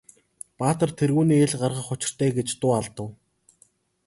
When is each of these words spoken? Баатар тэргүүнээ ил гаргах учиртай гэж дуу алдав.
Баатар 0.59 0.91
тэргүүнээ 0.99 1.39
ил 1.45 1.53
гаргах 1.61 1.87
учиртай 1.95 2.29
гэж 2.37 2.47
дуу 2.61 2.71
алдав. 2.79 3.07